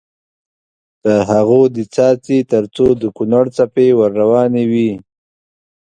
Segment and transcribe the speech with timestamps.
[1.03, 4.91] تر هغو دې څاڅي تر څو د کونړ څپې ور روانې وي.